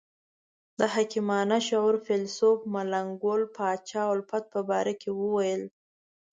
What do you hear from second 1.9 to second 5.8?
فیلسوف ملنګ ګل پاچا الفت په باره کې ویل.